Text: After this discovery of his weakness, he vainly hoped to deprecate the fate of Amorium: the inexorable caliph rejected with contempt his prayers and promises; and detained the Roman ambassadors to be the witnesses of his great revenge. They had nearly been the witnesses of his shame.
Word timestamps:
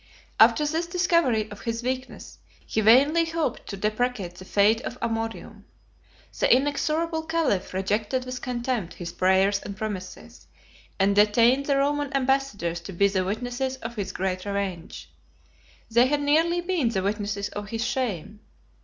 After 0.39 0.65
this 0.65 0.87
discovery 0.87 1.47
of 1.51 1.61
his 1.61 1.83
weakness, 1.83 2.39
he 2.65 2.81
vainly 2.81 3.23
hoped 3.25 3.67
to 3.67 3.77
deprecate 3.77 4.33
the 4.33 4.45
fate 4.45 4.81
of 4.81 4.99
Amorium: 4.99 5.63
the 6.39 6.51
inexorable 6.51 7.21
caliph 7.21 7.71
rejected 7.71 8.25
with 8.25 8.41
contempt 8.41 8.95
his 8.95 9.11
prayers 9.11 9.59
and 9.59 9.77
promises; 9.77 10.47
and 10.99 11.15
detained 11.15 11.67
the 11.67 11.77
Roman 11.77 12.11
ambassadors 12.17 12.81
to 12.81 12.91
be 12.93 13.09
the 13.09 13.23
witnesses 13.23 13.75
of 13.75 13.95
his 13.95 14.11
great 14.11 14.43
revenge. 14.43 15.11
They 15.91 16.07
had 16.07 16.21
nearly 16.21 16.61
been 16.61 16.89
the 16.89 17.03
witnesses 17.03 17.49
of 17.49 17.69
his 17.69 17.85
shame. 17.85 18.39